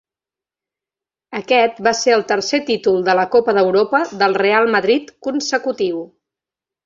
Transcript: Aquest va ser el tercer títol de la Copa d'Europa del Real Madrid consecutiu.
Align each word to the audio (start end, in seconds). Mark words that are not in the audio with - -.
Aquest 1.39 1.81
va 1.87 1.93
ser 1.99 2.15
el 2.15 2.23
tercer 2.31 2.61
títol 2.69 2.97
de 3.09 3.15
la 3.19 3.27
Copa 3.35 3.55
d'Europa 3.57 4.01
del 4.23 4.37
Real 4.45 4.73
Madrid 4.77 5.13
consecutiu. 5.29 6.01